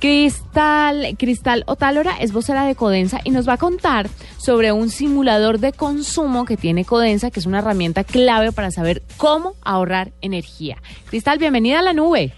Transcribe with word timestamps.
Cristal, 0.00 1.16
Cristal 1.18 1.64
Otálora 1.66 2.12
es 2.20 2.32
vocera 2.32 2.64
de 2.64 2.76
Codensa 2.76 3.20
y 3.24 3.30
nos 3.30 3.48
va 3.48 3.54
a 3.54 3.56
contar 3.58 4.08
sobre 4.36 4.70
un 4.70 4.90
simulador 4.90 5.58
de 5.58 5.72
consumo 5.72 6.44
que 6.44 6.56
tiene 6.56 6.84
Codensa, 6.84 7.32
que 7.32 7.40
es 7.40 7.46
una 7.46 7.58
herramienta 7.58 8.04
clave 8.04 8.52
para 8.52 8.70
saber 8.70 9.02
cómo 9.16 9.54
ahorrar 9.62 10.12
energía. 10.20 10.76
Cristal, 11.10 11.38
bienvenida 11.38 11.80
a 11.80 11.82
la 11.82 11.94
nube. 11.94 12.32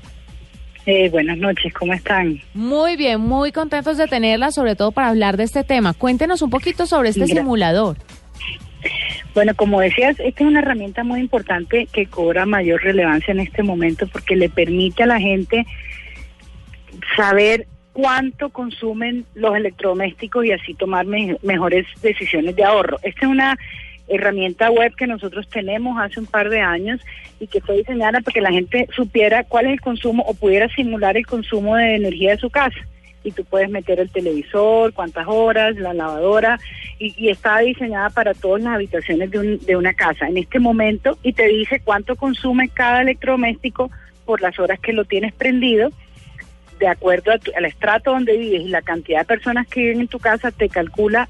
Eh, 0.86 1.10
buenas 1.10 1.36
noches, 1.36 1.72
¿cómo 1.74 1.92
están? 1.92 2.40
Muy 2.54 2.96
bien, 2.96 3.20
muy 3.20 3.52
contentos 3.52 3.98
de 3.98 4.06
tenerla, 4.06 4.50
sobre 4.52 4.74
todo 4.74 4.92
para 4.92 5.08
hablar 5.08 5.36
de 5.36 5.44
este 5.44 5.62
tema. 5.62 5.92
Cuéntenos 5.92 6.40
un 6.40 6.48
poquito 6.48 6.86
sobre 6.86 7.10
este 7.10 7.26
simulador. 7.26 7.98
Bueno, 9.34 9.54
como 9.54 9.80
decías, 9.80 10.18
esta 10.18 10.42
es 10.42 10.48
una 10.48 10.60
herramienta 10.60 11.04
muy 11.04 11.20
importante 11.20 11.86
que 11.92 12.06
cobra 12.06 12.46
mayor 12.46 12.82
relevancia 12.82 13.32
en 13.32 13.40
este 13.40 13.62
momento 13.62 14.06
porque 14.08 14.34
le 14.34 14.48
permite 14.48 15.02
a 15.02 15.06
la 15.06 15.20
gente 15.20 15.66
saber 17.16 17.66
cuánto 17.92 18.50
consumen 18.50 19.24
los 19.34 19.56
electrodomésticos 19.56 20.44
y 20.44 20.52
así 20.52 20.74
tomar 20.74 21.06
mejores 21.06 21.86
decisiones 22.02 22.56
de 22.56 22.64
ahorro. 22.64 22.98
Esta 23.02 23.26
es 23.26 23.30
una 23.30 23.58
herramienta 24.08 24.70
web 24.70 24.94
que 24.96 25.06
nosotros 25.06 25.48
tenemos 25.48 25.98
hace 26.00 26.20
un 26.20 26.26
par 26.26 26.50
de 26.50 26.60
años 26.60 27.00
y 27.38 27.46
que 27.46 27.60
fue 27.60 27.78
diseñada 27.78 28.20
para 28.20 28.34
que 28.34 28.40
la 28.40 28.50
gente 28.50 28.88
supiera 28.94 29.44
cuál 29.44 29.66
es 29.66 29.72
el 29.72 29.80
consumo 29.80 30.24
o 30.26 30.34
pudiera 30.34 30.68
simular 30.68 31.16
el 31.16 31.26
consumo 31.26 31.76
de 31.76 31.96
energía 31.96 32.32
de 32.32 32.38
su 32.38 32.50
casa. 32.50 32.78
Y 33.22 33.32
tú 33.32 33.44
puedes 33.44 33.68
meter 33.68 34.00
el 34.00 34.10
televisor, 34.10 34.94
cuántas 34.94 35.26
horas, 35.28 35.76
la 35.76 35.92
lavadora, 35.92 36.58
y, 36.98 37.28
está 37.28 37.58
diseñada 37.58 38.10
para 38.10 38.34
todas 38.34 38.62
las 38.62 38.74
habitaciones 38.74 39.30
de, 39.30 39.58
de 39.58 39.76
una 39.76 39.94
casa 39.94 40.26
en 40.26 40.38
este 40.38 40.58
momento 40.58 41.18
y 41.22 41.32
te 41.32 41.46
dice 41.46 41.80
cuánto 41.84 42.16
consume 42.16 42.68
cada 42.68 43.02
electrodoméstico 43.02 43.90
por 44.24 44.40
las 44.40 44.58
horas 44.58 44.80
que 44.80 44.92
lo 44.92 45.04
tienes 45.04 45.32
prendido 45.34 45.90
de 46.80 46.88
acuerdo 46.88 47.30
al 47.32 47.64
estrato 47.66 48.10
donde 48.10 48.36
vives 48.36 48.62
y 48.62 48.68
la 48.68 48.82
cantidad 48.82 49.20
de 49.20 49.26
personas 49.26 49.68
que 49.68 49.80
viven 49.80 50.00
en 50.00 50.08
tu 50.08 50.18
casa, 50.18 50.50
te 50.50 50.68
calcula 50.68 51.28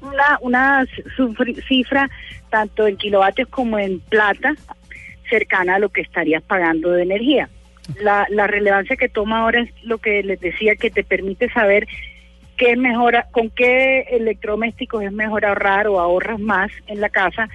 una, 0.00 0.38
una 0.40 0.86
cifra 1.68 2.10
tanto 2.50 2.86
en 2.86 2.96
kilovatios 2.96 3.48
como 3.48 3.78
en 3.78 4.00
plata 4.00 4.54
cercana 5.28 5.76
a 5.76 5.78
lo 5.78 5.90
que 5.90 6.00
estarías 6.00 6.42
pagando 6.42 6.90
de 6.90 7.02
energía. 7.02 7.50
La, 8.00 8.26
la 8.30 8.46
relevancia 8.46 8.96
que 8.96 9.08
toma 9.08 9.42
ahora 9.42 9.60
es 9.60 9.70
lo 9.84 9.98
que 9.98 10.22
les 10.22 10.40
decía, 10.40 10.74
que 10.76 10.90
te 10.90 11.04
permite 11.04 11.50
saber 11.50 11.86
qué 12.56 12.76
mejora, 12.76 13.26
con 13.30 13.50
qué 13.50 14.00
electrodomésticos 14.10 15.04
es 15.04 15.12
mejor 15.12 15.44
ahorrar 15.44 15.86
o 15.86 16.00
ahorras 16.00 16.40
más 16.40 16.70
en 16.86 17.00
la 17.00 17.10
casa 17.10 17.48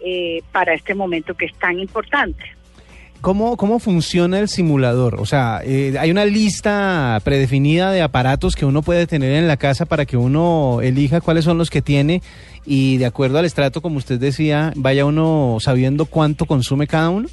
eh, 0.00 0.42
para 0.52 0.74
este 0.74 0.94
momento 0.94 1.34
que 1.34 1.46
es 1.46 1.54
tan 1.58 1.80
importante. 1.80 2.57
¿Cómo, 3.20 3.56
¿Cómo 3.56 3.80
funciona 3.80 4.38
el 4.38 4.48
simulador? 4.48 5.16
O 5.20 5.26
sea, 5.26 5.60
eh, 5.64 5.96
¿hay 5.98 6.10
una 6.12 6.24
lista 6.24 7.20
predefinida 7.24 7.90
de 7.90 8.00
aparatos 8.00 8.54
que 8.54 8.64
uno 8.64 8.82
puede 8.82 9.08
tener 9.08 9.32
en 9.32 9.48
la 9.48 9.56
casa 9.56 9.86
para 9.86 10.06
que 10.06 10.16
uno 10.16 10.78
elija 10.82 11.20
cuáles 11.20 11.44
son 11.44 11.58
los 11.58 11.68
que 11.68 11.82
tiene 11.82 12.22
y 12.64 12.98
de 12.98 13.06
acuerdo 13.06 13.38
al 13.38 13.44
estrato, 13.44 13.82
como 13.82 13.98
usted 13.98 14.20
decía, 14.20 14.72
vaya 14.76 15.04
uno 15.04 15.58
sabiendo 15.60 16.06
cuánto 16.06 16.46
consume 16.46 16.86
cada 16.86 17.10
uno? 17.10 17.28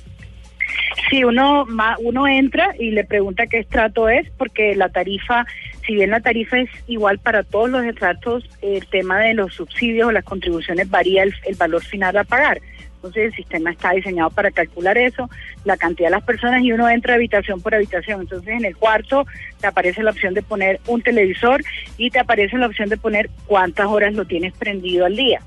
Sí, 1.09 1.23
uno, 1.23 1.65
uno 1.99 2.27
entra 2.27 2.73
y 2.79 2.91
le 2.91 3.03
pregunta 3.03 3.47
qué 3.47 3.59
estrato 3.59 4.09
es, 4.09 4.27
porque 4.37 4.75
la 4.75 4.89
tarifa, 4.89 5.45
si 5.85 5.93
bien 5.93 6.09
la 6.09 6.19
tarifa 6.19 6.57
es 6.57 6.69
igual 6.87 7.19
para 7.19 7.43
todos 7.43 7.69
los 7.69 7.83
estratos, 7.83 8.49
el 8.61 8.85
tema 8.87 9.19
de 9.19 9.35
los 9.35 9.53
subsidios 9.53 10.07
o 10.07 10.11
las 10.11 10.23
contribuciones 10.23 10.89
varía 10.89 11.23
el, 11.23 11.33
el 11.45 11.55
valor 11.55 11.83
final 11.83 12.17
a 12.17 12.23
pagar. 12.23 12.59
Entonces 13.05 13.25
el 13.25 13.35
sistema 13.35 13.69
está 13.69 13.91
diseñado 13.91 14.31
para 14.31 14.49
calcular 14.49 14.97
eso, 14.97 15.29
la 15.63 15.77
cantidad 15.77 16.07
de 16.07 16.15
las 16.15 16.23
personas 16.23 16.63
y 16.63 16.71
uno 16.71 16.89
entra 16.89 17.13
habitación 17.13 17.61
por 17.61 17.75
habitación. 17.75 18.21
Entonces 18.21 18.49
en 18.49 18.65
el 18.65 18.75
cuarto 18.75 19.27
te 19.61 19.67
aparece 19.67 20.01
la 20.01 20.09
opción 20.09 20.33
de 20.33 20.41
poner 20.41 20.79
un 20.87 21.03
televisor 21.03 21.63
y 21.99 22.09
te 22.09 22.17
aparece 22.17 22.57
la 22.57 22.65
opción 22.65 22.89
de 22.89 22.97
poner 22.97 23.29
cuántas 23.45 23.85
horas 23.85 24.15
lo 24.15 24.25
tienes 24.25 24.53
prendido 24.53 25.05
al 25.05 25.15
día. 25.15 25.39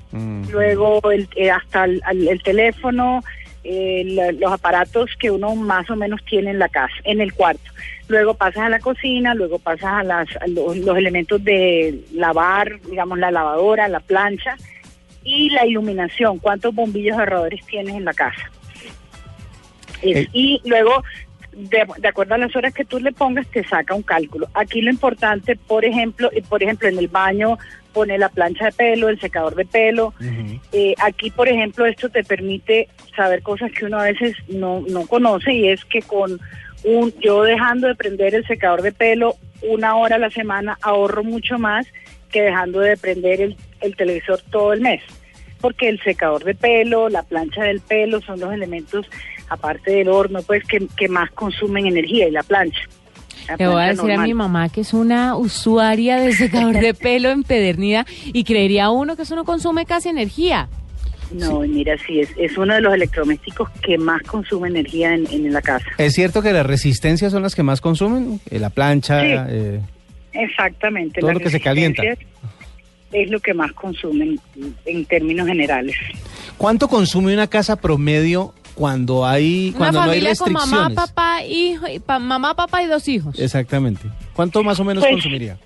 Luego 0.49 1.11
el, 1.11 1.27
eh, 1.35 1.51
hasta 1.51 1.83
el, 1.83 2.41
teléfono, 2.43 3.21
eh, 3.63 4.33
los 4.39 4.51
aparatos 4.51 5.11
que 5.19 5.31
uno 5.31 5.55
más 5.55 5.89
o 5.89 5.95
menos 5.95 6.23
tiene 6.25 6.51
en 6.51 6.59
la 6.59 6.69
casa, 6.69 6.93
en 7.03 7.21
el 7.21 7.33
cuarto. 7.33 7.71
Luego 8.07 8.33
pasas 8.33 8.63
a 8.63 8.69
la 8.69 8.79
cocina, 8.79 9.35
luego 9.35 9.59
pasas 9.59 9.93
a, 9.93 10.03
las, 10.03 10.27
los, 10.47 10.77
los 10.77 10.97
elementos 10.97 11.43
de 11.43 12.03
lavar, 12.13 12.79
digamos 12.89 13.19
la 13.19 13.31
lavadora, 13.31 13.87
la 13.87 13.99
plancha 13.99 14.55
y 15.23 15.49
la 15.49 15.65
iluminación, 15.65 16.39
cuántos 16.39 16.73
bombillos 16.73 17.17
ahorradores 17.17 17.65
tienes 17.65 17.95
en 17.95 18.05
la 18.05 18.13
casa. 18.13 18.49
Eh. 20.01 20.27
Y 20.33 20.61
luego, 20.65 21.03
de, 21.67 22.07
acuerdo 22.07 22.35
a 22.35 22.37
las 22.37 22.55
horas 22.55 22.73
que 22.73 22.85
tú 22.85 22.99
le 22.99 23.11
pongas, 23.11 23.47
te 23.47 23.63
saca 23.63 23.93
un 23.93 24.03
cálculo. 24.03 24.47
Aquí 24.53 24.81
lo 24.81 24.89
importante, 24.89 25.55
por 25.55 25.83
ejemplo, 25.83 26.29
por 26.47 26.63
ejemplo, 26.63 26.87
en 26.87 26.97
el 26.97 27.07
baño 27.07 27.57
pone 27.93 28.17
la 28.17 28.29
plancha 28.29 28.65
de 28.65 28.71
pelo, 28.71 29.09
el 29.09 29.19
secador 29.19 29.55
de 29.55 29.65
pelo. 29.65 30.13
Eh, 30.71 30.95
aquí, 30.99 31.31
por 31.31 31.49
ejemplo, 31.49 31.85
esto 31.85 32.09
te 32.09 32.23
permite 32.23 32.87
saber 33.15 33.41
cosas 33.41 33.71
que 33.71 33.85
uno 33.85 33.99
a 33.99 34.03
veces 34.03 34.35
no, 34.47 34.81
no 34.87 35.05
conoce 35.05 35.53
y 35.53 35.67
es 35.67 35.83
que 35.85 36.01
con 36.01 36.39
un, 36.83 37.13
yo 37.19 37.43
dejando 37.43 37.87
de 37.87 37.95
prender 37.95 38.35
el 38.35 38.47
secador 38.47 38.81
de 38.81 38.91
pelo 38.91 39.35
una 39.61 39.95
hora 39.95 40.15
a 40.15 40.19
la 40.19 40.29
semana 40.29 40.77
ahorro 40.81 41.23
mucho 41.23 41.59
más 41.59 41.85
que 42.31 42.41
dejando 42.41 42.79
de 42.79 42.95
prender 42.95 43.41
el, 43.41 43.57
el 43.81 43.95
televisor 43.95 44.39
todo 44.49 44.73
el 44.73 44.81
mes. 44.81 45.01
Porque 45.59 45.89
el 45.89 45.99
secador 46.01 46.45
de 46.45 46.55
pelo, 46.55 47.09
la 47.09 47.23
plancha 47.23 47.63
del 47.63 47.81
pelo 47.81 48.21
son 48.21 48.39
los 48.39 48.53
elementos, 48.53 49.09
aparte 49.49 49.91
del 49.91 50.09
horno, 50.09 50.41
pues 50.43 50.63
que, 50.63 51.07
más 51.07 51.31
consumen 51.31 51.85
energía 51.87 52.27
y 52.27 52.31
la 52.31 52.43
plancha. 52.43 52.81
Le 53.57 53.67
voy 53.67 53.81
a 53.81 53.87
decir 53.87 54.11
a 54.11 54.21
mi 54.21 54.33
mamá 54.33 54.69
que 54.69 54.81
es 54.81 54.93
una 54.93 55.35
usuaria 55.35 56.17
de 56.17 56.33
secador 56.33 56.79
de 56.79 56.93
pelo 56.93 57.29
empedernida 57.29 58.05
y 58.25 58.43
creería 58.43 58.91
uno 58.91 59.15
que 59.15 59.23
eso 59.23 59.35
no 59.35 59.43
consume 59.43 59.85
casi 59.85 60.09
energía. 60.09 60.69
No, 61.31 61.59
mira, 61.61 61.95
sí, 62.05 62.19
es, 62.19 62.29
es 62.37 62.57
uno 62.57 62.73
de 62.73 62.81
los 62.81 62.93
electrodomésticos 62.93 63.69
que 63.83 63.97
más 63.97 64.21
consume 64.23 64.67
energía 64.67 65.13
en, 65.13 65.27
en 65.31 65.51
la 65.53 65.61
casa. 65.61 65.85
¿Es 65.97 66.13
cierto 66.13 66.41
que 66.41 66.51
las 66.53 66.65
resistencias 66.65 67.31
son 67.31 67.43
las 67.43 67.55
que 67.55 67.63
más 67.63 67.81
consumen? 67.81 68.39
Eh, 68.49 68.59
la 68.59 68.69
plancha. 68.69 69.21
Eh, 69.49 69.79
Exactamente. 70.33 71.21
Todo 71.21 71.33
lo 71.33 71.39
que 71.39 71.49
se 71.49 71.59
calienta. 71.59 72.03
Es 73.11 73.29
lo 73.31 73.39
que 73.39 73.53
más 73.53 73.71
consumen 73.73 74.39
en 74.85 75.05
términos 75.05 75.47
generales. 75.47 75.95
¿Cuánto 76.57 76.87
consume 76.87 77.33
una 77.33 77.47
casa 77.47 77.75
promedio 77.75 78.53
cuando 78.79 79.25
hay 79.25 79.73
cuando 79.77 80.05
no 80.05 80.11
hay 80.11 80.21
restricciones? 80.21 80.69
Con 80.69 80.79
mamá, 80.79 80.95
papá, 80.95 81.43
hijo, 81.43 81.85
mamá, 82.07 82.55
papá 82.55 82.81
y 82.81 82.87
dos 82.87 83.05
hijos. 83.09 83.37
Exactamente. 83.37 84.07
¿Cuánto 84.33 84.63
más 84.63 84.79
o 84.79 84.85
menos 84.85 85.03
pues, 85.03 85.15
consumiría? 85.15 85.57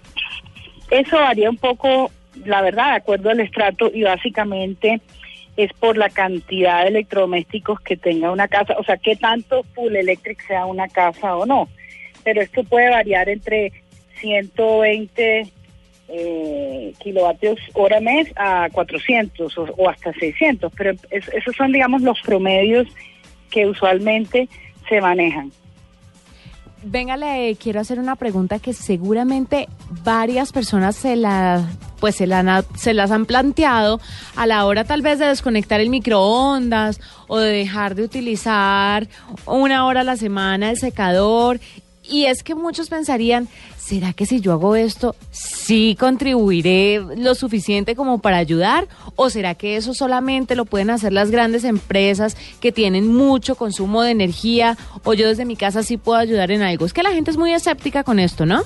Eso 0.90 1.18
varía 1.18 1.48
un 1.48 1.58
poco, 1.58 2.10
la 2.44 2.64
verdad, 2.64 2.90
de 2.90 2.96
acuerdo 2.96 3.30
al 3.30 3.40
estrato 3.40 3.92
y 3.94 4.02
básicamente 4.02 5.00
es 5.56 5.72
por 5.74 5.96
la 5.96 6.10
cantidad 6.10 6.82
de 6.82 6.88
electrodomésticos 6.88 7.80
que 7.82 7.98
tenga 7.98 8.32
una 8.32 8.48
casa, 8.48 8.76
o 8.80 8.84
sea, 8.84 8.98
qué 8.98 9.16
tanto 9.16 9.62
full 9.76 9.96
electric 9.96 10.42
sea 10.48 10.66
una 10.66 10.88
casa 10.88 11.36
o 11.36 11.46
no. 11.46 11.70
Pero 12.24 12.42
esto 12.42 12.64
puede 12.64 12.90
variar 12.90 13.30
entre 13.30 13.72
120 14.22 15.52
eh, 16.16 16.94
kilovatios 17.00 17.60
hora 17.74 18.00
mes 18.00 18.32
a 18.36 18.70
400 18.72 19.58
o, 19.58 19.90
hasta 19.90 20.14
600, 20.14 20.72
pero 20.78 20.92
esos 21.10 21.56
son, 21.56 21.72
digamos, 21.72 22.04
los 22.04 22.22
promedios 22.22 22.88
que 23.50 23.66
usualmente 23.66 24.48
se 24.88 25.02
manejan. 25.02 25.52
Venga, 26.84 27.18
le 27.18 27.56
quiero 27.56 27.80
hacer 27.80 27.98
una 27.98 28.16
pregunta 28.16 28.60
que 28.60 28.74
seguramente 28.74 29.68
varias 30.04 30.52
personas 30.52 30.96
se 30.96 31.16
la 31.16 31.66
pues 32.00 32.16
se, 32.18 32.28
la, 32.28 32.66
se 32.76 32.94
las 32.94 33.12
han 33.12 33.26
planteado 33.26 34.02
a 34.36 34.46
la 34.46 34.66
hora 34.66 34.84
tal 34.84 35.02
vez 35.02 35.20
de 35.20 35.28
desconectar 35.28 35.80
el 35.80 35.90
microondas 35.90 37.00
o 37.28 37.38
de 37.38 37.50
dejar 37.50 37.96
de 37.96 38.04
utilizar 38.04 39.08
una 39.46 39.86
hora 39.86 40.02
a 40.02 40.04
la 40.04 40.18
semana 40.18 40.72
el 40.72 40.78
secador 40.78 41.62
y 42.04 42.26
es 42.26 42.44
que 42.44 42.56
muchos 42.56 42.90
pensarían, 42.90 43.48
¿será 43.78 44.14
que 44.14 44.26
si 44.26 44.42
yo 44.42 44.52
hago 44.54 44.76
esto, 44.76 45.16
sí 45.32 45.96
contribuiré 46.00 47.02
lo 47.18 47.36
suficiente 47.36 47.96
como 47.96 48.20
para 48.20 48.38
ayudar? 48.38 48.88
¿O 49.16 49.30
será 49.30 49.56
que 49.56 49.78
eso 49.78 49.94
solamente 49.94 50.56
lo 50.56 50.66
pueden 50.66 50.90
hacer 50.90 51.14
las 51.14 51.32
grandes 51.32 51.64
empresas 51.64 52.36
que 52.60 52.72
tienen 52.72 53.08
mucho 53.08 53.56
consumo 53.56 54.04
de 54.04 54.12
energía? 54.12 54.78
¿O 55.04 55.14
yo 55.14 55.28
desde 55.28 55.46
mi 55.46 55.56
casa 55.56 55.84
sí 55.84 55.98
puedo 55.98 56.20
ayudar 56.20 56.52
en 56.52 56.62
algo? 56.62 56.86
Es 56.86 56.94
que 56.94 57.04
la 57.04 57.12
gente 57.12 57.32
es 57.32 57.38
muy 57.38 57.54
escéptica 57.54 58.04
con 58.04 58.20
esto, 58.20 58.46
¿no? 58.46 58.64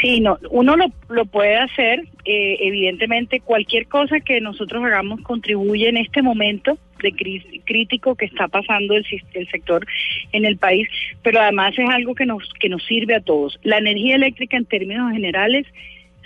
Sí, 0.00 0.20
no, 0.20 0.38
uno 0.50 0.76
lo, 0.76 0.86
lo 1.08 1.24
puede 1.26 1.56
hacer. 1.56 2.00
Eh, 2.24 2.56
evidentemente, 2.60 3.40
cualquier 3.40 3.86
cosa 3.86 4.20
que 4.20 4.40
nosotros 4.40 4.82
hagamos 4.84 5.20
contribuye 5.22 5.88
en 5.88 5.98
este 5.98 6.22
momento 6.22 6.78
de 7.04 7.60
crítico 7.64 8.16
que 8.16 8.26
está 8.26 8.48
pasando 8.48 8.94
el, 8.94 9.06
el 9.34 9.48
sector 9.48 9.86
en 10.32 10.44
el 10.44 10.56
país, 10.56 10.88
pero 11.22 11.40
además 11.40 11.74
es 11.78 11.88
algo 11.88 12.14
que 12.14 12.26
nos 12.26 12.52
que 12.54 12.68
nos 12.68 12.84
sirve 12.84 13.14
a 13.14 13.20
todos. 13.20 13.58
La 13.62 13.78
energía 13.78 14.16
eléctrica, 14.16 14.56
en 14.56 14.64
términos 14.64 15.12
generales, 15.12 15.66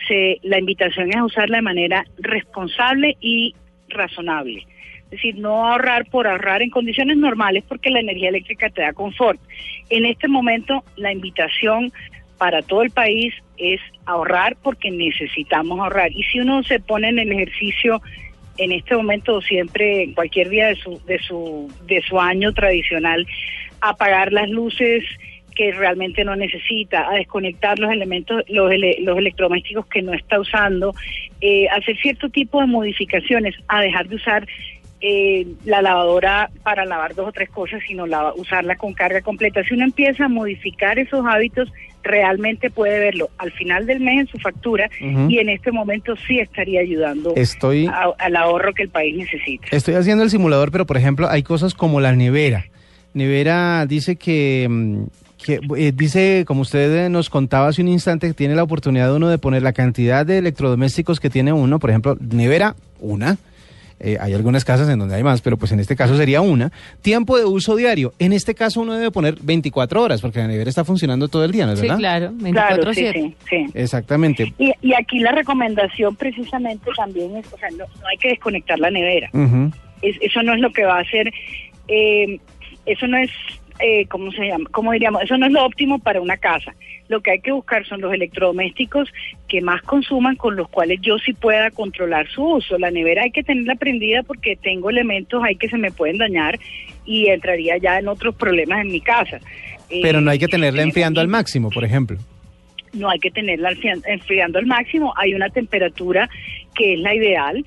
se, 0.06 0.38
la 0.42 0.58
invitación 0.58 1.10
es 1.10 1.20
usarla 1.20 1.58
de 1.58 1.62
manera 1.62 2.04
responsable 2.18 3.16
y 3.20 3.54
razonable. 3.88 4.66
Es 5.04 5.12
decir, 5.12 5.38
no 5.38 5.66
ahorrar 5.66 6.04
por 6.10 6.26
ahorrar 6.26 6.60
en 6.60 6.70
condiciones 6.70 7.16
normales 7.16 7.64
porque 7.66 7.90
la 7.90 8.00
energía 8.00 8.28
eléctrica 8.28 8.68
te 8.68 8.82
da 8.82 8.92
confort. 8.92 9.40
En 9.88 10.04
este 10.04 10.28
momento, 10.28 10.84
la 10.96 11.12
invitación 11.12 11.92
para 12.36 12.62
todo 12.62 12.82
el 12.82 12.90
país 12.90 13.34
es 13.56 13.80
ahorrar 14.04 14.56
porque 14.62 14.90
necesitamos 14.90 15.80
ahorrar. 15.80 16.12
Y 16.12 16.22
si 16.24 16.40
uno 16.40 16.62
se 16.62 16.78
pone 16.78 17.08
en 17.08 17.18
el 17.18 17.32
ejercicio 17.32 18.02
en 18.58 18.72
este 18.72 18.96
momento 18.96 19.40
siempre, 19.40 20.02
en 20.02 20.14
cualquier 20.14 20.48
día 20.48 20.66
de 20.68 20.76
su, 20.76 21.00
de 21.06 21.18
su, 21.20 21.72
de 21.86 22.02
su 22.02 22.20
año 22.20 22.52
tradicional, 22.52 23.26
apagar 23.80 24.32
las 24.32 24.48
luces 24.50 25.04
que 25.54 25.72
realmente 25.72 26.24
no 26.24 26.36
necesita, 26.36 27.10
a 27.10 27.14
desconectar 27.14 27.78
los 27.80 27.90
elementos, 27.90 28.44
los, 28.48 28.70
los 29.00 29.18
electrodomésticos 29.18 29.86
que 29.86 30.02
no 30.02 30.12
está 30.12 30.38
usando, 30.38 30.94
eh, 31.40 31.66
hacer 31.68 31.96
cierto 31.98 32.28
tipo 32.28 32.60
de 32.60 32.66
modificaciones, 32.66 33.56
a 33.66 33.80
dejar 33.80 34.08
de 34.08 34.16
usar 34.16 34.46
eh, 35.00 35.46
la 35.64 35.82
lavadora 35.82 36.50
para 36.62 36.84
lavar 36.84 37.14
dos 37.14 37.28
o 37.28 37.32
tres 37.32 37.50
cosas, 37.50 37.80
sino 37.86 38.06
la, 38.06 38.32
usarla 38.34 38.76
con 38.76 38.94
carga 38.94 39.20
completa. 39.20 39.62
Si 39.64 39.74
uno 39.74 39.84
empieza 39.84 40.24
a 40.24 40.28
modificar 40.28 40.98
esos 40.98 41.24
hábitos, 41.26 41.72
realmente 42.02 42.70
puede 42.70 42.98
verlo 42.98 43.30
al 43.38 43.52
final 43.52 43.86
del 43.86 44.00
mes 44.00 44.20
en 44.20 44.26
su 44.28 44.38
factura 44.38 44.88
y 45.00 45.38
en 45.38 45.48
este 45.48 45.72
momento 45.72 46.14
sí 46.26 46.38
estaría 46.38 46.80
ayudando 46.80 47.34
Estoy, 47.36 47.90
al 48.18 48.36
ahorro 48.36 48.72
que 48.72 48.84
el 48.84 48.88
país 48.88 49.16
necesita. 49.16 49.68
Estoy 49.70 49.94
haciendo 49.94 50.24
el 50.24 50.30
simulador, 50.30 50.70
pero 50.70 50.86
por 50.86 50.96
ejemplo 50.96 51.28
hay 51.28 51.42
cosas 51.42 51.74
como 51.74 52.00
la 52.00 52.12
nevera. 52.12 52.64
Nevera 53.14 53.84
dice 53.86 54.16
que 54.16 54.66
mm, 54.68 55.04
que 55.44 55.60
eh, 55.76 55.92
dice, 55.94 56.44
como 56.46 56.62
usted 56.62 57.08
nos 57.08 57.30
contaba 57.30 57.68
hace 57.68 57.80
un 57.80 57.88
instante, 57.88 58.26
que 58.28 58.34
tiene 58.34 58.54
la 58.54 58.64
oportunidad 58.64 59.14
uno 59.14 59.28
de 59.28 59.38
poner 59.38 59.62
la 59.62 59.72
cantidad 59.72 60.26
de 60.26 60.38
electrodomésticos 60.38 61.20
que 61.20 61.30
tiene 61.30 61.52
uno, 61.52 61.78
por 61.78 61.90
ejemplo, 61.90 62.16
nevera, 62.20 62.74
una, 63.00 63.38
eh, 64.00 64.16
hay 64.20 64.34
algunas 64.34 64.64
casas 64.64 64.88
en 64.88 64.98
donde 64.98 65.14
hay 65.14 65.22
más, 65.22 65.40
pero 65.40 65.56
pues 65.56 65.72
en 65.72 65.80
este 65.80 65.96
caso 65.96 66.16
sería 66.16 66.40
una. 66.40 66.70
Tiempo 67.02 67.36
de 67.38 67.44
uso 67.44 67.76
diario. 67.76 68.12
En 68.18 68.32
este 68.32 68.54
caso 68.54 68.80
uno 68.80 68.94
debe 68.94 69.10
poner 69.10 69.36
24 69.40 70.02
horas, 70.02 70.20
porque 70.20 70.38
la 70.38 70.46
nevera 70.46 70.70
está 70.70 70.84
funcionando 70.84 71.28
todo 71.28 71.44
el 71.44 71.52
día, 71.52 71.66
¿no 71.66 71.72
es 71.72 71.80
sí, 71.80 71.86
verdad? 71.86 71.98
claro, 71.98 72.32
24 72.34 72.94
sí, 72.94 73.06
sí, 73.12 73.36
sí, 73.48 73.66
Exactamente. 73.74 74.52
Y, 74.58 74.72
y, 74.82 74.94
aquí 74.94 75.18
la 75.20 75.32
recomendación 75.32 76.14
precisamente 76.16 76.90
también 76.96 77.36
es, 77.36 77.52
o 77.52 77.58
sea, 77.58 77.68
no, 77.70 77.84
hay 78.08 78.16
que 78.18 78.28
desconectar 78.28 78.78
la 78.78 78.90
nevera. 78.90 79.30
eso 80.02 80.42
no 80.42 80.54
es 80.54 80.60
lo 80.60 80.70
que 80.70 80.84
va 80.84 80.98
a 80.98 81.00
hacer, 81.00 81.32
eh, 81.88 82.38
eso 82.86 83.06
no 83.06 83.18
es 83.18 83.30
eh, 83.80 84.06
¿cómo 84.08 84.30
se 84.32 84.46
llama? 84.46 84.68
¿Cómo 84.72 84.92
diríamos? 84.92 85.22
Eso 85.22 85.36
no 85.36 85.46
es 85.46 85.52
lo 85.52 85.64
óptimo 85.64 85.98
para 85.98 86.20
una 86.20 86.36
casa. 86.36 86.74
Lo 87.08 87.20
que 87.20 87.32
hay 87.32 87.40
que 87.40 87.52
buscar 87.52 87.86
son 87.86 88.00
los 88.00 88.12
electrodomésticos 88.12 89.08
que 89.48 89.60
más 89.60 89.82
consuman, 89.82 90.36
con 90.36 90.56
los 90.56 90.68
cuales 90.68 91.00
yo 91.00 91.18
sí 91.18 91.32
pueda 91.32 91.70
controlar 91.70 92.28
su 92.28 92.44
uso. 92.44 92.78
La 92.78 92.90
nevera 92.90 93.22
hay 93.22 93.30
que 93.30 93.42
tenerla 93.42 93.76
prendida 93.76 94.22
porque 94.22 94.56
tengo 94.56 94.90
elementos 94.90 95.42
ahí 95.42 95.56
que 95.56 95.68
se 95.68 95.78
me 95.78 95.90
pueden 95.90 96.18
dañar 96.18 96.58
y 97.04 97.28
entraría 97.28 97.78
ya 97.78 97.98
en 97.98 98.08
otros 98.08 98.34
problemas 98.34 98.80
en 98.80 98.92
mi 98.92 99.00
casa. 99.00 99.40
Pero 99.88 100.20
no 100.20 100.30
hay 100.30 100.38
que 100.38 100.46
eh, 100.46 100.48
tenerla 100.48 100.82
enfriando 100.82 101.20
al 101.20 101.28
máximo, 101.28 101.70
por 101.70 101.84
ejemplo 101.84 102.18
no 102.92 103.10
hay 103.10 103.18
que 103.18 103.30
tenerla 103.30 103.70
enfriando 104.06 104.58
al 104.58 104.66
máximo, 104.66 105.12
hay 105.16 105.34
una 105.34 105.50
temperatura 105.50 106.28
que 106.74 106.94
es 106.94 107.00
la 107.00 107.14
ideal, 107.14 107.64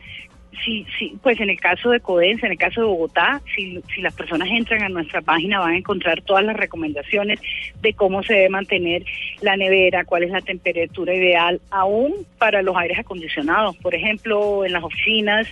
Sí, 0.63 0.85
sí, 0.99 1.17
pues 1.23 1.39
en 1.39 1.49
el 1.49 1.59
caso 1.59 1.89
de 1.89 2.01
Codensa, 2.01 2.45
en 2.45 2.51
el 2.51 2.57
caso 2.57 2.81
de 2.81 2.87
Bogotá, 2.87 3.41
si, 3.55 3.81
si 3.95 4.01
las 4.01 4.13
personas 4.13 4.49
entran 4.51 4.83
a 4.83 4.89
nuestra 4.89 5.21
página 5.21 5.59
van 5.59 5.73
a 5.73 5.77
encontrar 5.77 6.21
todas 6.21 6.43
las 6.43 6.55
recomendaciones 6.55 7.39
de 7.81 7.93
cómo 7.93 8.21
se 8.21 8.33
debe 8.33 8.49
mantener 8.49 9.03
la 9.41 9.55
nevera, 9.55 10.03
cuál 10.03 10.23
es 10.23 10.29
la 10.29 10.41
temperatura 10.41 11.15
ideal, 11.15 11.61
aún 11.71 12.13
para 12.37 12.61
los 12.61 12.75
aires 12.75 12.99
acondicionados. 12.99 13.77
Por 13.77 13.95
ejemplo, 13.95 14.65
en 14.65 14.73
las 14.73 14.83
oficinas 14.83 15.47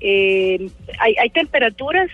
eh, 0.00 0.68
hay, 0.98 1.14
hay 1.20 1.30
temperaturas 1.30 2.08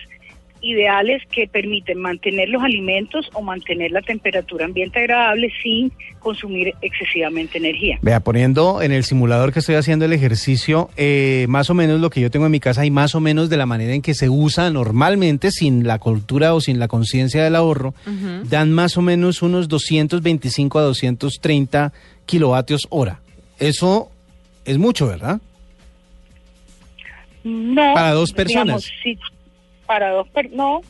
ideales 0.65 1.21
que 1.31 1.47
permiten 1.47 1.99
mantener 1.99 2.49
los 2.49 2.63
alimentos 2.63 3.29
o 3.33 3.41
mantener 3.41 3.91
la 3.91 4.01
temperatura 4.01 4.65
ambiente 4.65 4.99
agradable 4.99 5.51
sin 5.61 5.91
consumir 6.19 6.73
excesivamente 6.81 7.59
energía. 7.59 7.99
Vea, 8.01 8.19
poniendo 8.19 8.81
en 8.81 8.91
el 8.91 9.03
simulador 9.03 9.53
que 9.53 9.59
estoy 9.59 9.75
haciendo 9.75 10.05
el 10.05 10.13
ejercicio, 10.13 10.89
eh, 10.97 11.45
más 11.49 11.69
o 11.69 11.75
menos 11.75 12.01
lo 12.01 12.09
que 12.09 12.19
yo 12.19 12.31
tengo 12.31 12.47
en 12.47 12.51
mi 12.51 12.59
casa 12.59 12.83
y 12.83 12.89
más 12.89 13.13
o 13.13 13.19
menos 13.19 13.49
de 13.49 13.57
la 13.57 13.67
manera 13.67 13.93
en 13.93 14.01
que 14.01 14.15
se 14.15 14.27
usa 14.27 14.71
normalmente, 14.71 15.51
sin 15.51 15.85
la 15.85 15.99
cultura 15.99 16.55
o 16.55 16.61
sin 16.61 16.79
la 16.79 16.87
conciencia 16.87 17.43
del 17.43 17.55
ahorro, 17.55 17.93
dan 18.49 18.71
más 18.71 18.97
o 18.97 19.03
menos 19.03 19.43
unos 19.43 19.67
225 19.67 20.79
a 20.79 20.81
230 20.81 21.93
kilovatios 22.25 22.87
hora. 22.89 23.19
Eso 23.59 24.09
es 24.65 24.79
mucho, 24.79 25.07
¿verdad? 25.07 25.39
No. 27.43 27.93
Para 27.93 28.13
dos 28.13 28.33
personas 28.33 28.91
para 29.85 30.11
dos 30.11 30.27
no 30.51 30.81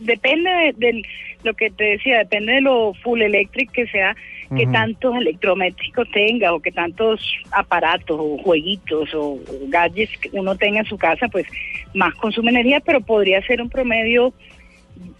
depende 0.00 0.74
de, 0.76 1.02
lo 1.42 1.54
que 1.54 1.70
te 1.70 1.84
decía 1.84 2.18
depende 2.18 2.54
de 2.54 2.60
lo 2.60 2.94
full 3.02 3.22
electric 3.22 3.70
que 3.70 3.86
sea 3.86 4.16
que 4.56 4.66
tantos 4.66 5.14
electrométricos 5.14 6.10
tenga 6.10 6.52
o 6.52 6.58
que 6.58 6.72
tantos 6.72 7.20
aparatos 7.52 8.18
o 8.18 8.36
jueguitos 8.38 9.08
o, 9.14 9.38
gadgets 9.68 10.18
que 10.18 10.30
uno 10.32 10.56
tenga 10.56 10.80
en 10.80 10.86
su 10.86 10.98
casa 10.98 11.28
pues 11.28 11.46
más 11.94 12.14
consume 12.16 12.50
energía 12.50 12.80
pero 12.80 13.00
podría 13.00 13.40
ser 13.42 13.62
un 13.62 13.70
promedio 13.70 14.34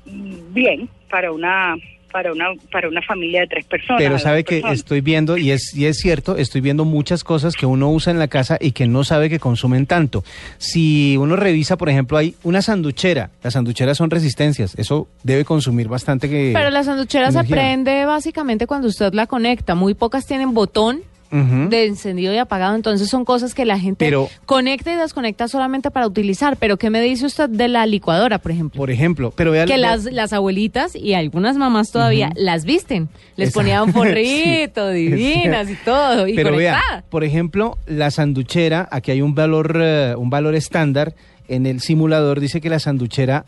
bien 0.05 0.89
para 1.09 1.31
una 1.31 1.77
para 2.11 2.33
una 2.33 2.47
para 2.71 2.89
una 2.89 3.03
familia 3.03 3.41
de 3.41 3.47
tres 3.47 3.65
personas. 3.65 4.03
Pero 4.03 4.19
sabe 4.19 4.45
que 4.45 4.63
estoy 4.71 5.01
viendo 5.01 5.37
y 5.37 5.51
es 5.51 5.75
y 5.75 5.87
es 5.87 5.99
cierto, 5.99 6.37
estoy 6.37 6.61
viendo 6.61 6.85
muchas 6.85 7.25
cosas 7.25 7.55
que 7.55 7.67
uno 7.67 7.91
usa 7.91 8.11
en 8.11 8.19
la 8.19 8.29
casa 8.29 8.59
y 8.61 8.73
que 8.73 8.87
no 8.87 9.05
sabe 9.05 9.31
que 9.31 9.39
consumen 9.39 9.87
tanto. 9.87 10.25
Si 10.59 11.17
uno 11.17 11.37
revisa, 11.37 11.77
por 11.77 11.89
ejemplo, 11.89 12.19
hay 12.19 12.35
una 12.43 12.63
sanduchera, 12.63 13.31
las 13.43 13.55
sanducheras 13.55 13.97
son 13.97 14.11
resistencias, 14.11 14.75
eso 14.77 15.09
debe 15.23 15.45
consumir 15.45 15.89
bastante 15.89 16.29
que 16.29 16.53
Pero 16.55 16.71
la 16.71 16.85
sanduchera 16.85 17.33
se 17.33 17.45
prende 17.45 18.05
básicamente 18.05 18.67
cuando 18.67 18.89
usted 18.89 19.13
la 19.15 19.27
conecta, 19.27 19.75
muy 19.75 19.95
pocas 19.95 20.27
tienen 20.27 20.55
botón 20.55 21.03
de 21.31 21.87
encendido 21.87 22.35
y 22.35 22.39
apagado. 22.39 22.75
Entonces 22.75 23.09
son 23.09 23.25
cosas 23.25 23.55
que 23.55 23.65
la 23.65 23.79
gente 23.79 24.13
conecta 24.47 24.93
y 24.93 24.97
desconecta 24.97 25.49
solamente 25.49 25.91
para 25.91 26.07
utilizar. 26.07 26.57
Pero 26.57 26.77
¿qué 26.77 26.91
me 26.91 27.01
dice 27.01 27.27
usted 27.27 27.49
de 27.49 27.69
la 27.69 27.87
licuadora, 27.87 28.39
por 28.39 28.53
ejemplo? 28.53 28.79
Por 28.79 28.91
ejemplo, 28.91 29.33
pero 29.37 29.53
que 29.67 29.77
las, 29.79 30.05
las 30.05 30.33
abuelitas 30.33 30.97
y 30.97 31.15
algunas 31.15 31.57
mamás 31.57 31.91
todavía 31.91 32.33
las 32.37 32.65
visten. 32.65 33.09
Les 33.37 33.53
ponían 33.53 33.83
un 33.87 33.93
forrito, 33.93 34.89
divinas 34.91 35.71
y 35.71 35.77
todo. 35.77 36.27
Y 36.27 36.35
pero 36.35 36.57
vea, 36.57 37.05
por 37.09 37.25
ejemplo, 37.25 37.79
la 37.87 38.11
sanduchera, 38.11 38.89
aquí 38.91 39.13
hay 39.13 39.23
un 39.23 39.35
valor, 39.35 39.79
eh, 39.81 40.15
un 40.17 40.31
valor 40.31 40.55
estándar. 40.55 41.15
En 41.49 41.67
el 41.67 41.81
simulador 41.81 42.41
dice 42.41 42.61
que 42.61 42.71
la 42.71 42.79
sanduchera 42.79 43.45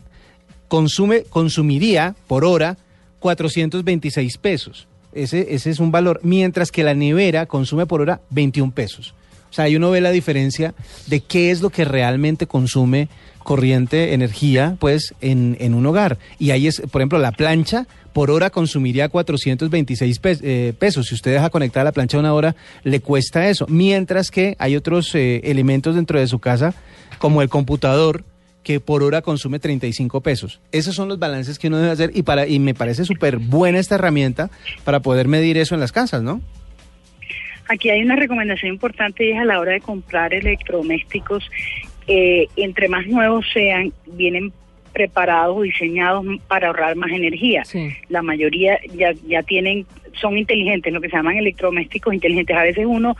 consume, 0.67 1.23
consumiría 1.29 2.15
por 2.27 2.45
hora 2.45 2.77
426 3.19 4.37
pesos. 4.37 4.87
Ese, 5.15 5.53
ese 5.53 5.69
es 5.69 5.79
un 5.79 5.91
valor, 5.91 6.19
mientras 6.23 6.71
que 6.71 6.83
la 6.83 6.93
nevera 6.93 7.45
consume 7.45 7.85
por 7.85 8.01
hora 8.01 8.21
21 8.29 8.71
pesos. 8.73 9.13
O 9.49 9.53
sea, 9.53 9.65
ahí 9.65 9.75
uno 9.75 9.91
ve 9.91 10.01
la 10.01 10.09
diferencia 10.09 10.73
de 11.05 11.19
qué 11.19 11.51
es 11.51 11.61
lo 11.61 11.69
que 11.69 11.85
realmente 11.85 12.47
consume 12.47 13.07
corriente, 13.43 14.13
energía, 14.13 14.77
pues, 14.79 15.13
en, 15.21 15.57
en 15.59 15.75
un 15.75 15.85
hogar. 15.85 16.17
Y 16.39 16.51
ahí 16.51 16.65
es, 16.65 16.81
por 16.91 17.01
ejemplo, 17.01 17.19
la 17.19 17.31
plancha 17.31 17.87
por 18.13 18.31
hora 18.31 18.49
consumiría 18.49 19.09
426 19.09 20.19
eh, 20.23 20.73
pesos. 20.77 21.07
Si 21.07 21.15
usted 21.15 21.33
deja 21.33 21.49
conectada 21.49 21.83
la 21.83 21.91
plancha 21.91 22.19
una 22.19 22.33
hora, 22.33 22.55
le 22.83 22.99
cuesta 23.01 23.49
eso. 23.49 23.65
Mientras 23.67 24.31
que 24.31 24.55
hay 24.59 24.75
otros 24.75 25.13
eh, 25.15 25.41
elementos 25.43 25.95
dentro 25.95 26.19
de 26.19 26.27
su 26.27 26.39
casa, 26.39 26.73
como 27.17 27.41
el 27.41 27.49
computador, 27.49 28.23
que 28.63 28.79
por 28.79 29.03
hora 29.03 29.21
consume 29.21 29.59
35 29.59 30.21
pesos. 30.21 30.61
Esos 30.71 30.95
son 30.95 31.09
los 31.09 31.19
balances 31.19 31.59
que 31.59 31.67
uno 31.67 31.77
debe 31.77 31.91
hacer 31.91 32.11
y, 32.13 32.23
para, 32.23 32.47
y 32.47 32.59
me 32.59 32.73
parece 32.73 33.05
súper 33.05 33.37
buena 33.37 33.79
esta 33.79 33.95
herramienta 33.95 34.49
para 34.83 35.01
poder 35.01 35.27
medir 35.27 35.57
eso 35.57 35.75
en 35.75 35.81
las 35.81 35.91
casas, 35.91 36.23
¿no? 36.23 36.41
Aquí 37.69 37.89
hay 37.89 38.01
una 38.01 38.15
recomendación 38.15 38.73
importante 38.73 39.25
y 39.25 39.31
es 39.31 39.39
a 39.39 39.45
la 39.45 39.59
hora 39.59 39.73
de 39.73 39.81
comprar 39.81 40.33
electrodomésticos, 40.33 41.49
eh, 42.07 42.47
entre 42.55 42.89
más 42.89 43.07
nuevos 43.07 43.45
sean, 43.53 43.93
vienen 44.05 44.51
preparados 44.91 45.57
o 45.57 45.61
diseñados 45.61 46.25
para 46.47 46.67
ahorrar 46.67 46.95
más 46.95 47.11
energía. 47.11 47.63
La 48.09 48.21
mayoría 48.21 48.79
ya, 48.93 49.11
ya 49.27 49.41
tienen, 49.43 49.85
son 50.13 50.37
inteligentes, 50.37 50.93
lo 50.93 51.01
que 51.01 51.09
se 51.09 51.15
llaman 51.15 51.37
electrodomésticos 51.37 52.13
inteligentes. 52.13 52.55
A 52.55 52.63
veces 52.63 52.85
uno 52.87 53.15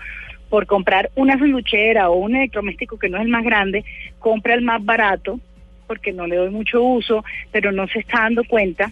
por 0.54 0.68
comprar 0.68 1.10
una 1.16 1.36
sanduchera 1.40 2.12
o 2.12 2.18
un 2.20 2.36
electrodoméstico 2.36 3.00
que 3.00 3.10
no 3.10 3.18
es 3.18 3.24
el 3.24 3.30
más 3.30 3.44
grande, 3.44 3.84
compra 4.20 4.54
el 4.54 4.62
más 4.62 4.86
barato 4.86 5.40
porque 5.88 6.14
no 6.14 6.28
le 6.28 6.36
doy 6.36 6.52
mucho 6.52 6.80
uso, 6.80 7.26
pero 7.52 7.72
no 7.72 7.88
se 7.88 7.98
está 7.98 8.20
dando 8.20 8.44
cuenta, 8.44 8.92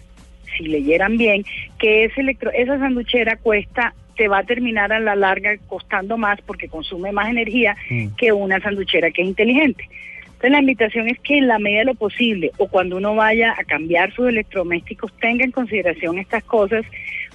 si 0.56 0.64
leyeran 0.64 1.16
bien, 1.16 1.44
que 1.78 2.02
ese 2.02 2.22
electro, 2.22 2.50
esa 2.50 2.80
sanduchera 2.80 3.36
cuesta 3.36 3.94
te 4.16 4.26
va 4.26 4.38
a 4.38 4.42
terminar 4.42 4.92
a 4.92 4.98
la 4.98 5.14
larga 5.14 5.56
costando 5.68 6.18
más 6.18 6.40
porque 6.40 6.66
consume 6.66 7.12
más 7.12 7.28
energía 7.28 7.76
mm. 7.88 8.16
que 8.16 8.32
una 8.32 8.58
sanduchera 8.58 9.12
que 9.12 9.22
es 9.22 9.28
inteligente. 9.28 9.88
Entonces 10.24 10.50
la 10.50 10.58
invitación 10.58 11.06
es 11.06 11.20
que 11.20 11.38
en 11.38 11.46
la 11.46 11.60
medida 11.60 11.78
de 11.78 11.84
lo 11.84 11.94
posible 11.94 12.50
o 12.58 12.66
cuando 12.66 12.96
uno 12.96 13.14
vaya 13.14 13.54
a 13.56 13.62
cambiar 13.62 14.12
sus 14.12 14.28
electrodomésticos 14.28 15.12
tenga 15.20 15.44
en 15.44 15.52
consideración 15.52 16.18
estas 16.18 16.42
cosas 16.42 16.84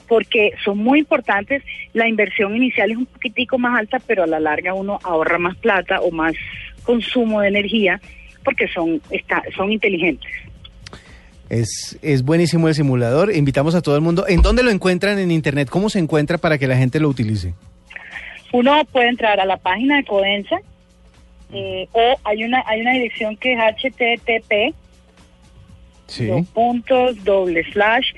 porque 0.08 0.54
son 0.64 0.78
muy 0.78 1.00
importantes. 1.00 1.64
La 1.94 2.08
inversión 2.08 2.56
inicial 2.56 2.92
es 2.92 2.98
un 2.98 3.06
poquitico 3.06 3.58
más 3.58 3.78
alta, 3.80 4.00
pero 4.06 4.24
a 4.24 4.28
la 4.28 4.40
larga 4.40 4.74
uno 4.74 5.00
ahorra 5.04 5.38
más 5.38 5.56
plata 5.58 6.02
o 6.02 6.12
más 6.12 6.34
consumo 6.84 7.42
de 7.42 7.50
energía 7.50 8.00
porque 8.44 8.68
son, 8.70 9.02
está, 9.10 9.44
son 9.56 9.72
inteligentes. 9.72 10.32
Es, 11.50 11.98
es 12.02 12.24
buenísimo 12.24 12.68
el 12.68 12.76
simulador. 12.76 13.34
Invitamos 13.36 13.76
a 13.76 13.82
todo 13.82 13.96
el 13.96 14.02
mundo. 14.02 14.26
¿En 14.28 14.42
dónde 14.42 14.64
lo 14.64 14.72
encuentran 14.72 15.20
en 15.20 15.32
internet? 15.32 15.70
¿Cómo 15.70 15.90
se 15.90 16.00
encuentra 16.00 16.38
para 16.38 16.58
que 16.58 16.68
la 16.68 16.78
gente 16.78 17.00
lo 17.00 17.10
utilice? 17.10 17.54
Uno 18.54 18.84
puede 18.92 19.10
entrar 19.10 19.40
a 19.40 19.46
la 19.46 19.58
página 19.58 19.98
de 19.98 20.06
Codensa 20.06 20.58
eh, 21.54 21.88
o 21.92 22.16
hay 22.26 22.44
una 22.44 22.64
hay 22.66 22.82
una 22.82 22.92
dirección 22.94 23.38
que 23.38 23.54
es 23.54 23.60
http 23.60 24.76
Sí. 26.08 26.26
dos 26.26 26.48
puntos 26.48 27.22
doble 27.26 27.64
slash 27.72 28.14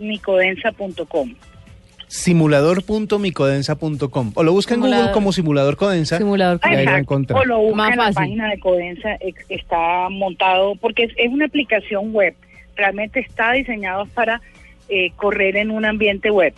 simulador.micodensa.com. 0.00 1.34
Simulador.micodensa.com. 2.08 4.32
O 4.34 4.42
lo 4.42 4.52
busca 4.52 4.74
en 4.74 4.80
Google 4.80 5.12
como 5.12 5.32
simulador 5.32 5.76
Codensa. 5.76 6.18
Simulador 6.18 6.58
y 6.64 6.68
ahí 6.68 6.72
lo 6.72 6.76
va 6.76 6.78
a 6.78 6.82
Exacto. 6.82 6.98
encontrar. 6.98 7.40
O 7.40 7.44
lo 7.44 7.60
busca 7.60 7.76
Más 7.76 7.92
en 7.92 7.98
la 7.98 8.12
página 8.12 8.50
de 8.50 8.58
Codensa, 8.58 9.16
está 9.48 10.08
montado, 10.08 10.74
porque 10.76 11.04
es, 11.04 11.12
es 11.16 11.30
una 11.30 11.44
aplicación 11.44 12.12
web, 12.12 12.34
realmente 12.74 13.20
está 13.20 13.52
diseñado 13.52 14.06
para 14.06 14.40
eh, 14.88 15.12
correr 15.16 15.56
en 15.56 15.70
un 15.70 15.84
ambiente 15.84 16.32
web. 16.32 16.52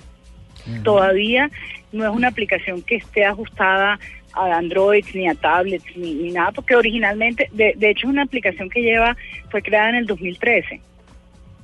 Todavía 0.85 1.51
no 1.91 2.09
es 2.09 2.15
una 2.15 2.29
aplicación 2.29 2.83
que 2.83 2.95
esté 2.95 3.25
ajustada 3.25 3.99
a 4.33 4.57
Android 4.57 5.05
ni 5.13 5.27
a 5.29 5.35
tablets 5.35 5.85
ni, 5.97 6.15
ni 6.15 6.31
nada, 6.31 6.53
porque 6.53 6.77
originalmente, 6.77 7.49
de, 7.53 7.75
de 7.77 7.91
hecho 7.91 8.07
es 8.07 8.13
una 8.13 8.23
aplicación 8.23 8.71
que 8.71 8.81
lleva, 8.81 9.17
fue 9.51 9.61
creada 9.61 9.89
en 9.91 9.97
el 9.97 10.07
2013 10.07 10.81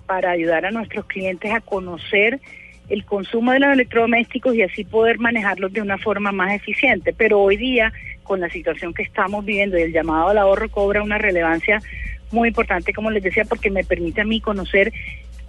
para 0.08 0.30
ayudar 0.30 0.64
a 0.64 0.70
nuestros 0.70 1.04
clientes 1.04 1.52
a 1.52 1.60
conocer 1.60 2.40
el 2.88 3.04
consumo 3.04 3.52
de 3.52 3.60
los 3.60 3.70
electrodomésticos 3.74 4.54
y 4.54 4.62
así 4.62 4.84
poder 4.84 5.18
manejarlos 5.18 5.70
de 5.70 5.82
una 5.82 5.98
forma 5.98 6.32
más 6.32 6.54
eficiente. 6.54 7.12
Pero 7.12 7.38
hoy 7.40 7.58
día, 7.58 7.92
con 8.22 8.40
la 8.40 8.48
situación 8.48 8.94
que 8.94 9.02
estamos 9.02 9.44
viviendo 9.44 9.78
y 9.78 9.82
el 9.82 9.92
llamado 9.92 10.28
al 10.28 10.38
ahorro 10.38 10.70
cobra 10.70 11.02
una 11.02 11.18
relevancia 11.18 11.82
muy 12.30 12.48
importante, 12.48 12.94
como 12.94 13.10
les 13.10 13.22
decía, 13.22 13.44
porque 13.44 13.70
me 13.70 13.84
permite 13.84 14.22
a 14.22 14.24
mí 14.24 14.40
conocer 14.40 14.92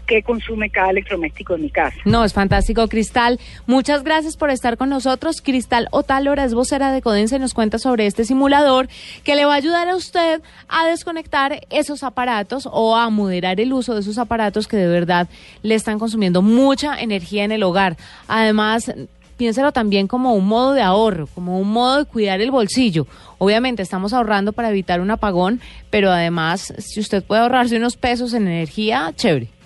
qué 0.10 0.24
consume 0.24 0.72
cada 0.72 0.90
electrodoméstico 0.90 1.54
en 1.54 1.62
mi 1.62 1.70
casa. 1.70 1.96
No, 2.04 2.26
es 2.26 2.34
fantástico, 2.34 2.88
Cristal. 2.88 3.40
Muchas 3.68 4.04
gracias 4.04 4.38
por 4.38 4.50
estar 4.50 4.76
con 4.76 4.90
nosotros. 4.90 5.42
Cristal 5.44 5.88
Otálora 5.92 6.44
es 6.44 6.56
vocera 6.56 6.92
de 6.92 7.04
Codensa 7.04 7.36
y 7.36 7.40
nos 7.40 7.54
cuenta 7.54 7.78
sobre 7.78 8.08
este 8.08 8.26
simulador 8.26 8.90
que 9.24 9.36
le 9.36 9.46
va 9.46 9.54
a 9.54 9.58
ayudar 9.58 9.88
a 9.88 9.96
usted 9.96 10.42
a 10.68 10.88
desconectar 10.88 11.62
esos 11.70 12.02
aparatos 12.02 12.68
o 12.72 12.96
a 12.96 13.12
moderar 13.12 13.60
el 13.60 13.72
uso 13.72 13.94
de 13.94 14.02
esos 14.02 14.18
aparatos 14.18 14.68
que 14.68 14.78
de 14.78 14.88
verdad 14.88 15.30
le 15.62 15.76
están 15.76 16.00
consumiendo 16.00 16.42
mucha 16.42 17.00
energía 17.00 17.44
en 17.44 17.52
el 17.52 17.62
hogar. 17.62 17.96
Además, 18.28 18.92
piénselo 19.38 19.72
también 19.72 20.08
como 20.08 20.34
un 20.34 20.48
modo 20.48 20.74
de 20.74 20.82
ahorro, 20.82 21.28
como 21.28 21.60
un 21.60 21.72
modo 21.72 22.00
de 22.00 22.06
cuidar 22.06 22.42
el 22.42 22.50
bolsillo. 22.50 23.06
Obviamente 23.38 23.84
estamos 23.84 24.12
ahorrando 24.12 24.54
para 24.54 24.72
evitar 24.72 25.02
un 25.02 25.12
apagón, 25.12 25.62
pero 25.92 26.10
además, 26.10 26.74
si 26.80 27.00
usted 27.00 27.24
puede 27.24 27.44
ahorrarse 27.44 27.78
unos 27.78 27.96
pesos 27.96 28.34
en 28.34 28.48
energía, 28.48 29.14
chévere. 29.16 29.59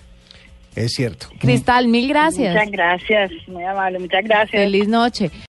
Es 0.76 0.92
cierto. 0.92 1.28
Cristal, 1.38 1.88
mil 1.88 2.08
gracias. 2.08 2.54
Muchas 2.54 2.70
gracias, 2.70 3.30
muy 3.46 3.64
amable, 3.64 3.98
muchas 3.98 4.24
gracias. 4.24 4.62
Feliz 4.62 4.88
noche. 4.88 5.30